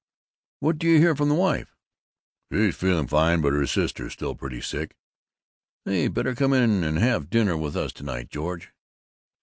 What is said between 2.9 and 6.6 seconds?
fine, but her sister is still pretty sick." "Say, better come